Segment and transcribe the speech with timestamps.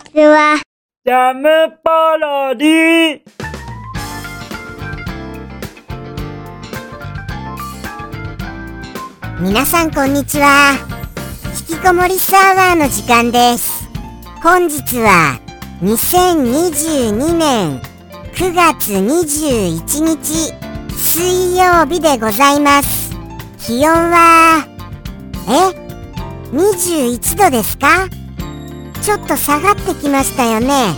[0.00, 0.60] ちは。
[1.04, 1.48] ジャム
[1.82, 3.20] パロディ
[9.40, 10.76] 皆さんこんにちは。
[11.70, 13.88] 引きこもりサーバーの時間です。
[14.42, 15.38] 本日は
[15.82, 17.80] 2022年
[18.34, 20.52] 9月21日
[20.94, 23.10] 水曜日でございます。
[23.58, 24.66] 気温は、
[25.48, 28.08] え ?21 度ですか？
[29.02, 30.94] ちょっと下がってきましたよね。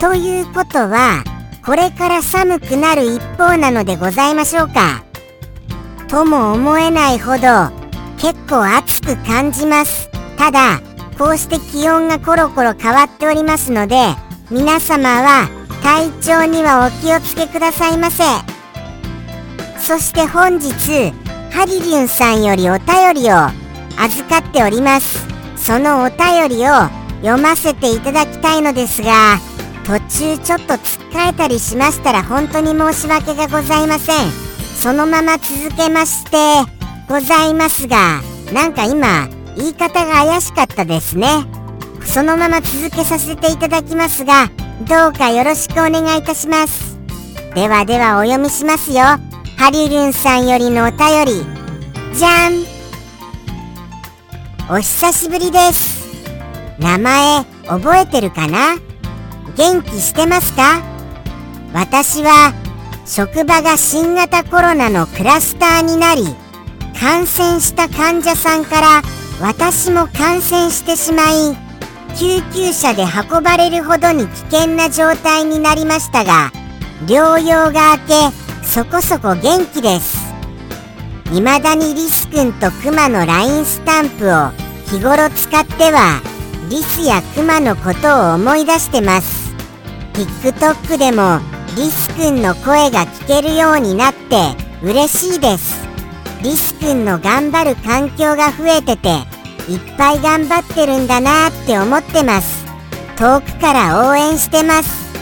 [0.00, 1.24] ということは、
[1.64, 5.04] これから寒くなる一方なのでございましょうか。
[6.12, 7.72] とも思えないほど
[8.18, 10.82] 結構暑く感じますただ
[11.16, 13.96] こうして気温がコロコロ変わっておりますので
[14.50, 15.48] 皆様は
[15.82, 18.24] 体調にはお気をつけくださいませ
[19.78, 21.12] そして本日
[21.50, 23.46] ハリリュンさんよりお便りを
[23.98, 29.38] 預かっておりますそのお便りを読ませていただきたいのですが
[29.86, 29.98] 途
[30.34, 34.30] 中ちょっとつっかえたりしましたら本当に申し訳がございません。
[34.76, 36.36] そのまま続けまして
[37.08, 38.20] ございますが
[38.52, 41.28] なんか今言い方が怪しかったですね。
[42.04, 44.48] そのまま続けさせていただきますが
[44.88, 46.98] どうかよろしくお願いいたします。
[47.54, 49.04] ではではお読みしますよ。
[49.56, 51.46] ハリルンさんよりのお便り。
[52.14, 52.64] じゃん。
[54.68, 55.91] お久しぶりです。
[56.78, 58.76] 名前覚えてるかな？
[59.56, 60.82] 元気してますか？
[61.74, 62.52] 私は
[63.06, 66.24] 職場が新型コロナのクラスターになり
[66.98, 69.02] 感染した患者さんから
[69.40, 71.56] 私も感染してしまい
[72.16, 76.52] 救急車で運ばれるほどに危険な状態になりましたが
[77.06, 80.18] 療養が明けそこそこ元気です。
[81.32, 84.50] 未だにリス君とクマの LINE スタンプを
[84.90, 86.20] 日頃使っては
[86.72, 89.52] リスやクマのことを思い出してます。
[90.14, 91.38] TikTok でも
[91.76, 95.86] リスくんの声が聞けるようになって嬉しいです。
[96.42, 99.08] リスくんの頑張る環境が増えてて
[99.70, 102.64] いっぱい頑張ってるんだなって思ってます。
[103.18, 105.12] 遠くから応援してます。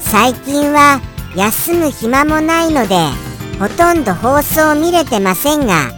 [0.00, 1.00] 最近は
[1.34, 2.96] 休む暇もないので
[3.58, 5.90] ほとんど放送見れてませんが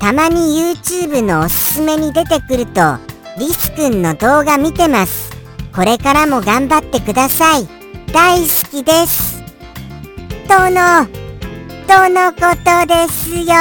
[0.00, 3.05] たまに YouTube のおすすめに出てくると
[3.38, 5.30] リスくんの動画見てます。
[5.74, 7.68] これからも頑張ってください。
[8.10, 9.42] 大好きです。
[10.48, 11.06] との
[11.86, 13.54] とのことですよ。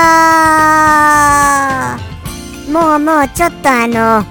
[2.71, 4.23] もうもうちょっとあの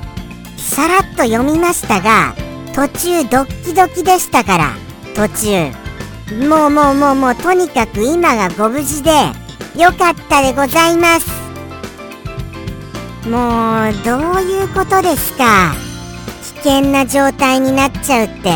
[0.57, 2.35] さらっと読みましたが
[2.75, 4.73] 途中ドッキドキでしたから
[5.15, 5.71] 途中。
[6.49, 9.11] もうもうもうもうとにかく今がご無事で
[9.77, 11.44] よかったでございます。
[13.27, 15.75] もうどういうことですか？
[16.63, 18.53] 危険な状態になっちゃうって。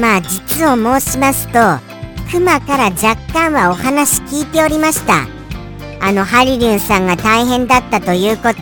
[0.00, 1.52] まあ実を申しますと
[2.30, 5.26] クマから若干はお話聞いておりました。
[6.00, 8.60] あのハリリュンさんが大変だったということ。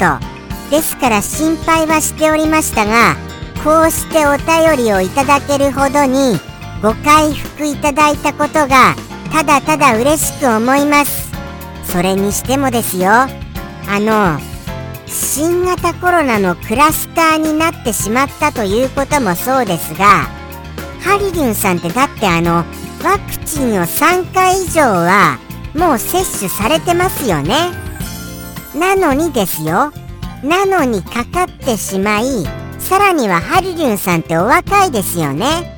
[0.70, 3.16] ですから心配はしておりましたが
[3.62, 6.38] こうしてお便りをいただけるほどに
[6.82, 8.94] ご回復いただいたことが
[9.30, 11.30] ただただ嬉しく思います。
[11.84, 13.10] それにしてもですよ。
[13.10, 13.28] あ
[13.88, 14.38] の
[15.12, 20.26] 新型コロナのクラスターになってしまったということもそうですが
[21.02, 22.64] ハリリュンさんってだってあの
[23.04, 25.38] ワクチンを3回以上は
[25.74, 27.70] もう接種されてますよね。
[28.74, 29.92] なのにですよ。
[30.42, 32.24] なのにかかってしまい
[32.78, 35.76] さらにはハリリュンさんってお若いですよね。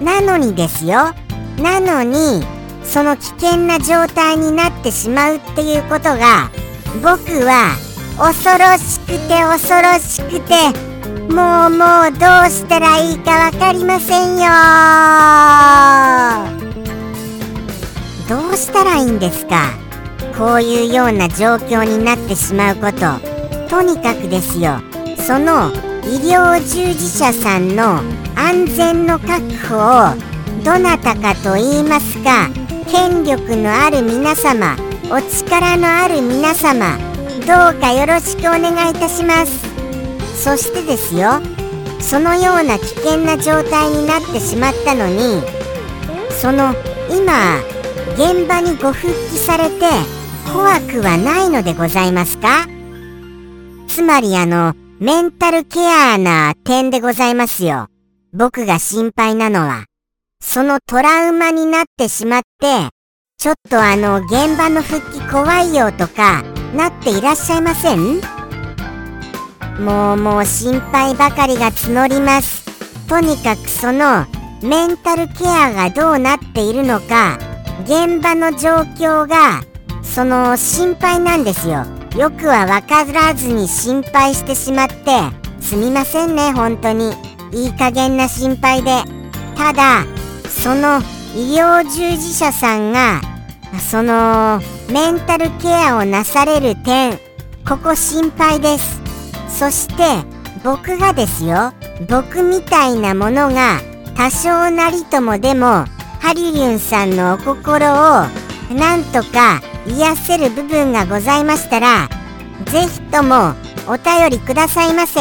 [0.00, 1.14] なのにですよ。
[1.58, 2.44] なのに
[2.82, 6.50] その危険な状態になってしまうっていうことが
[7.02, 10.54] 僕は恐ろしくて恐ろしくて
[11.32, 14.42] もうもうどうしたらいいか分かりませんよ。
[18.28, 19.70] どうしたらいいんですか？
[20.38, 23.18] こういうような状況になってしまうこと。
[23.68, 24.80] とにかくですよ。
[25.18, 25.70] その
[26.04, 28.00] 医療従事者さんの
[28.36, 30.14] 安全の確保を
[30.64, 32.50] どなたかと言いますか
[32.90, 34.76] 権力のある皆様
[35.10, 36.98] お力のある皆様
[37.46, 39.72] どうかよろしくお願いいたします。
[40.42, 41.40] そしてですよ
[42.00, 45.42] そのような危険な状態になってしまったのに
[46.40, 46.74] その
[47.10, 47.58] 今
[48.14, 49.86] 現場にご復帰されて
[50.52, 52.66] 怖くはないのでございますか？
[53.86, 57.88] つまりあのメンタルケアな点でございますよ。
[58.32, 59.84] 僕が心配なのは
[60.40, 62.88] そのトラウマになってしまって
[63.42, 66.44] ちょっとあの現場の復帰怖いよとか
[66.76, 68.20] なっていらっしゃいません？
[69.84, 72.64] もうもう心配ばかりが募ります。
[73.08, 74.26] とにかくその
[74.62, 77.36] メンタルケアがどうなっているのか
[77.82, 79.64] 現場の状況が
[80.04, 81.84] その心配なんですよ。
[82.16, 84.94] よくは分からずに心配してしまって
[85.60, 87.10] すみませんね本当に。
[87.50, 89.02] いい加減な心配で。
[89.56, 90.04] ただ
[90.48, 91.00] その
[91.34, 93.20] 医療従事者さんが
[93.80, 94.60] その
[94.90, 97.18] メンタルケアをなされる点
[97.68, 99.00] ここ心配です。
[99.48, 100.02] そして
[100.64, 101.72] 僕がですよ。
[102.08, 103.80] 僕みたいなものが
[104.16, 105.84] 多少なりともでも
[106.20, 108.26] ハリリュンさんのお心を
[108.74, 112.08] なんとか癒せる部分がございましたら
[112.66, 113.54] ぜひとも
[113.88, 115.20] お便りくださいませ。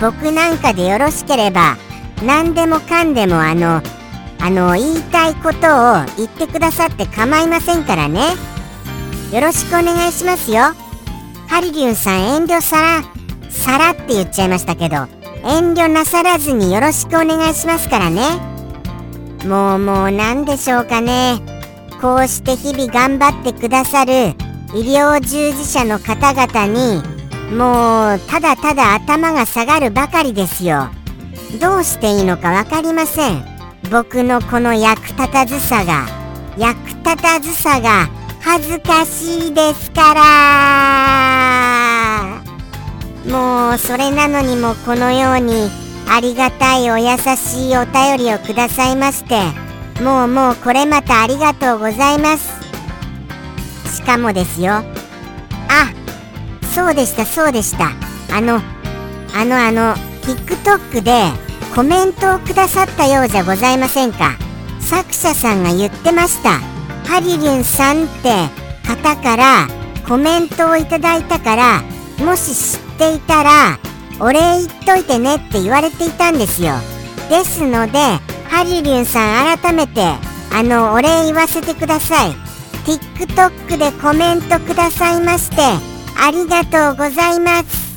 [0.00, 1.76] 僕なんかでよろしければ
[2.24, 3.82] 何でもかんでもあの
[4.44, 8.20] あの言いたいことを言ってくださって構いませんからね。
[9.32, 10.74] よろしくお願いしますよ。
[11.46, 13.02] ハリリュンさん遠慮さら
[13.50, 15.06] さらって言っちゃいましたけど
[15.44, 18.22] 遠慮なさらずによろしくお願いしますからね。
[19.46, 21.40] もうもう何でしょうかね。
[22.00, 24.12] こうして日々頑張ってくださる
[24.74, 27.00] 医療従事者の方々に
[27.56, 30.88] もうただただ頭が下がるばかりですよ。
[31.60, 33.51] どうしていいのか分かりません。
[33.92, 36.06] 僕のこの役立たずさが
[36.56, 38.08] 役立たずさが
[38.40, 40.14] 恥ずかしいですか
[43.24, 43.30] ら。
[43.30, 45.70] もうそれなのにもこのように
[46.08, 49.38] ありがたいお優しいお便りをくださいまして
[50.02, 52.50] もうもうこれまたありがとうございます。
[53.94, 54.72] しかもですよ。
[54.72, 54.84] あ
[56.74, 57.90] そうでしたそうでした。
[58.34, 58.62] あの
[59.36, 64.36] あのあの TikTok でコメントをくださったようじゃございませんか。
[64.78, 66.60] 作者さんが言ってました。
[67.08, 68.28] ハリリンさんって
[68.86, 69.68] 方から
[70.06, 71.82] コメントをいただいたから
[72.18, 73.78] もし知っていたら
[74.20, 76.74] お礼言っといてねって言われていたんですよ。
[77.30, 77.98] ですので
[78.50, 80.02] ハリリンさん改めて
[80.52, 82.32] あのお礼言わせてください。
[82.84, 85.62] TikTok でコメントくださいまして
[86.20, 87.91] ありがとうございます。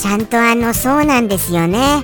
[0.00, 2.02] ちゃんとあのそうなんですよね。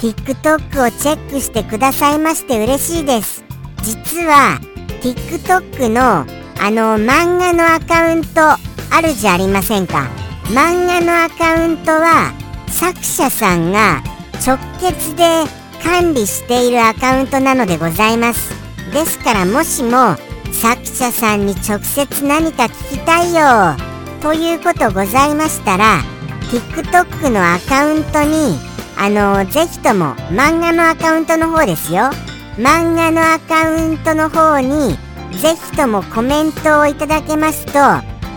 [0.00, 3.42] TikTok をチェックしてくださいまして嬉しいです。
[3.82, 4.60] 実は
[5.00, 6.26] TikTok の
[6.60, 10.10] あの漫画のアカウントあるじゃありませんか。
[10.48, 12.34] 漫画のアカウントは
[12.66, 14.02] 作者さんが
[14.46, 15.44] 直結で
[15.82, 18.50] 管理しているアカウントなのでございます。
[18.92, 20.16] ですからもしも
[20.52, 23.74] 作者さんに直接何か聞きたいよ。
[24.20, 26.02] ということございましたら
[26.50, 28.58] TikTok のアカウントに
[28.96, 32.10] あのぜひとも漫画のアカウントの方ですよ。
[32.56, 34.96] 漫画のアカウントの方に
[35.40, 37.72] ぜひともコメントをいただけますと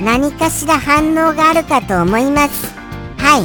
[0.04, 2.76] 何かしら反応があるかと思います。
[3.18, 3.44] はい。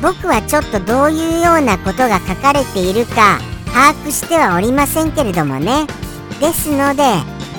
[0.00, 5.86] 僕はちょっとどういうようなことが書かれているか把握してはおりませんけれどもね。
[6.40, 7.02] ですので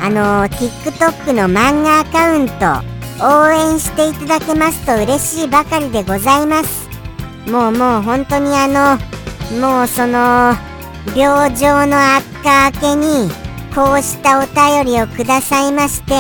[0.02, 6.90] あの TikTok の漫画アカウント応援していただけますと嬉しいばかりでございます。
[7.50, 8.98] もうもう本当にあの
[9.60, 10.56] もうその
[11.16, 13.30] 病状の悪化明けに
[13.76, 16.14] こうしたお便りをくださいまして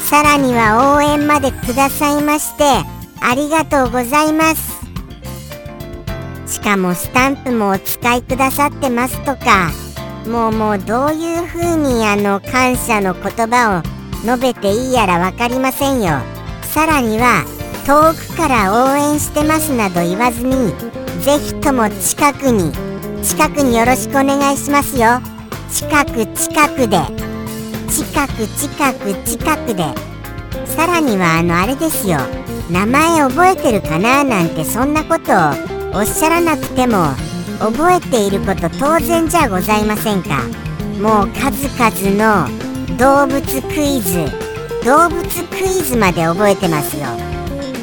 [0.00, 2.64] さらには応援までくださいまして
[3.20, 4.78] ありがとうございます。
[6.46, 9.70] しかもスタンプもお使いくださってますとか
[10.26, 13.82] もうもうどういう風にあの感謝の言葉を
[14.22, 16.37] 述べていいやら分かりませんよ。
[16.78, 17.44] さらには
[17.88, 20.72] 遠くから応援してますなど言わずに
[21.20, 22.70] ぜひとも近くに
[23.20, 25.20] 近くによろしくお願いしますよ。
[25.72, 27.00] 近く近くで。
[27.90, 29.82] 近く近く近くで。
[30.66, 32.18] さらにはあのあれですよ。
[32.70, 37.08] 名前覚えてるかななんてそんなことをおっしゃらなくても
[37.58, 40.44] 覚えていること当然じゃございませんか。
[41.02, 44.47] もう数々の動物クイズ
[44.84, 47.06] 動物クイズまで覚えてますよ。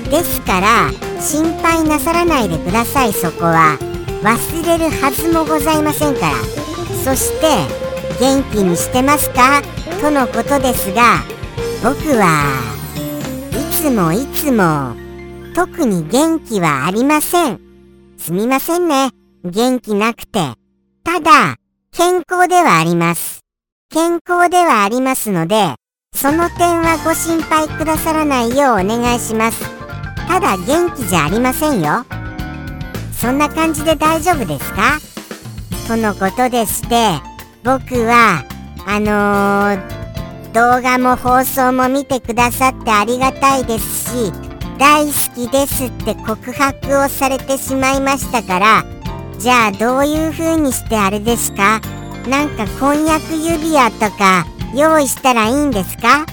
[0.10, 3.78] ですから心配なさらないでくださいそこは。
[4.24, 6.36] 忘れるはずもございませんから。
[7.04, 7.48] そして
[8.20, 9.62] 元気にしてますか？
[10.02, 11.20] とのことですが
[11.84, 12.64] 僕は
[13.52, 14.96] いつもいつも
[15.54, 17.60] 特に元気はありません。
[18.18, 19.12] すみませんね。
[19.44, 20.54] 元気なくて。
[21.04, 21.58] ただ
[21.92, 23.42] 健康ではあります。
[23.92, 25.76] 健康ではありますので
[26.16, 29.64] その点はご心配くださらないようお願いします。
[30.28, 32.06] ただ元気じゃありませんよ。
[33.14, 35.00] そんな感じで大丈夫ですか？
[35.88, 37.20] とのことでして
[37.64, 38.44] 僕は
[38.88, 44.32] あのー、動画も放送も見てくださってありがたいですし
[44.80, 48.84] 大好きですって告白をされてしまいましたから
[49.38, 51.82] じゃあどういう風にしてあれですか？
[52.28, 56.26] なんか婚約指輪とか用意したらいいんですか？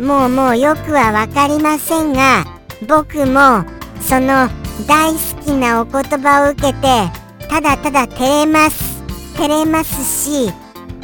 [0.00, 2.44] もうもうよくはわかりませんが
[2.88, 3.64] 僕も
[4.00, 4.48] その
[4.88, 6.78] 大好きなお言葉を受けて
[7.48, 9.02] ただただ照れます。
[9.36, 10.52] 照れますし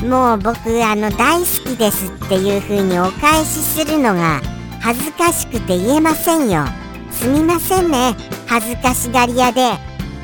[0.05, 4.41] もう僕あの大好きですっていう風にお返しするのが
[4.81, 6.65] 恥ずかしくて言えませんよ。
[7.11, 8.17] すみませんね。
[8.47, 9.73] 恥ずかしがり屋で。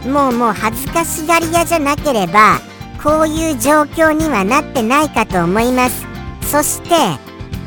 [0.08, 2.60] もうもう恥ずかしがり屋じゃなければ
[3.02, 6.05] こういう状況にはなってないかと思います。
[6.56, 6.94] そして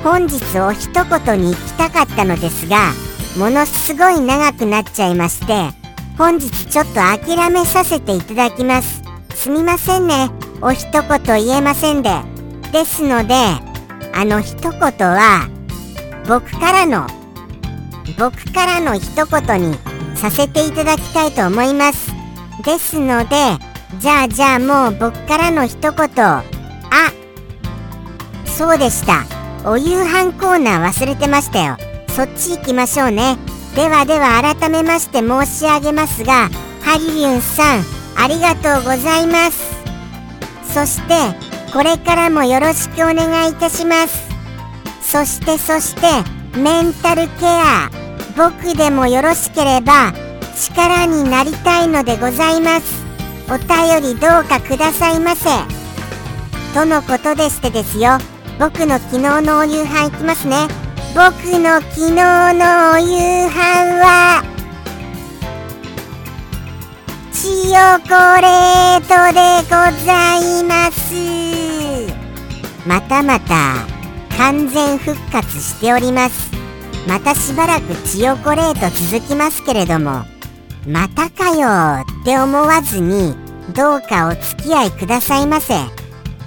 [0.03, 2.91] 本日お一言に行きたかったのですが
[3.37, 5.69] ものすごい長くなっちゃいまして
[6.17, 9.03] 本日ちょっと諦めさせていただきます。
[9.35, 10.31] すみませんね。
[10.61, 12.09] お一言言えませんで。
[12.73, 13.35] ですので
[14.11, 15.47] あの一言は
[16.27, 17.05] 僕からの
[18.17, 19.77] 僕からの一言に
[20.15, 22.11] させていただきたいと思います。
[22.65, 23.35] ですので
[23.99, 26.58] じゃあじゃあもう僕からの一言
[28.59, 29.23] そうでした。
[29.63, 31.77] お夕飯コーナー忘れてましたよ。
[32.09, 33.37] そっち行きましょうね。
[33.73, 36.49] ではでは改めまして申し上げますが
[36.81, 37.83] ハリリュンさん
[38.17, 39.63] ありがとうございます。
[40.73, 41.13] そして
[41.71, 44.27] これからもよろしくお願いいたします。
[45.01, 46.01] そしてそして
[46.59, 47.89] メンタルケア
[48.35, 50.11] 僕でもよろしければ
[50.53, 53.05] 力になりたいのでございます。
[53.47, 55.49] お便りどうかくださいませ。
[56.73, 58.17] とのことでしてですよ。
[58.59, 60.67] 僕の昨日のお夕飯いきますね。
[61.15, 63.55] 僕の昨日のお夕飯
[64.01, 64.43] は
[67.31, 68.09] チヨコ
[68.41, 69.69] レートでご
[70.05, 71.15] ざいます。
[72.85, 73.75] またまた
[74.37, 76.51] 完全復活しております。
[77.07, 80.25] またしばらくチヨコレート続きますけれども
[80.85, 83.35] またかよって思わずに
[83.73, 85.75] どうかお付き合いくださいませ。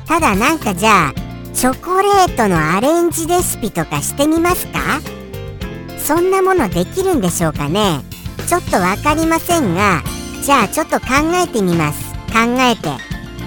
[0.07, 1.22] ただなんかじゃあ
[1.55, 5.01] チョコレートのアレンジレシピとかしてみますか？
[5.99, 8.01] そんなものできるんでしょうかね？
[8.49, 10.03] ちょっと分かりませんが
[10.43, 12.13] じゃあちょっと考えてみます。
[12.33, 12.89] 考えて。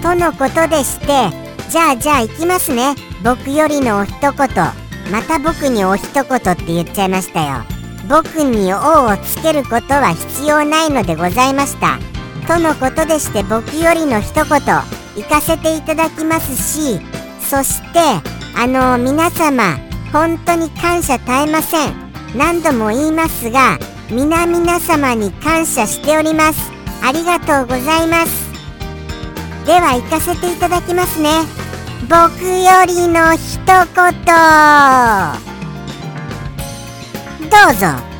[0.02, 1.06] とのことでして
[1.70, 2.96] じゃあじゃあ行きますね。
[3.24, 4.32] 僕よりのお一言。
[5.12, 7.64] また僕にお一言って言っちゃいましたよ。
[8.08, 12.00] 僕に「王をつけることは必要ないのでございました。
[12.48, 14.46] とのことでして僕よりの一言。
[14.46, 17.00] 行かせていただきますし
[17.50, 18.00] そして
[18.58, 19.78] あの皆様
[20.12, 21.94] 本当に感謝絶えません。
[22.36, 23.78] 何度も言いますが
[24.10, 26.72] 皆々様に感謝しております。
[27.04, 28.52] ありがとうございます。
[29.66, 31.30] では行かせていただきますね。
[32.02, 33.76] 僕よりの一言。
[37.50, 38.15] どうぞ。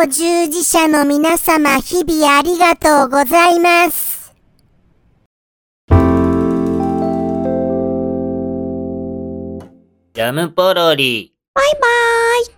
[0.00, 4.34] 療従事者の皆様日々ありがとうございます
[10.14, 11.34] ジャムポロリ。
[11.54, 12.46] バイバーイ